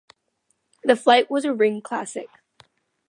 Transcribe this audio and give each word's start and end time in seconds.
The 0.83 0.95
fight 0.95 1.29
was 1.29 1.45
a 1.45 1.53
ring 1.53 1.79
classic. 1.79 2.25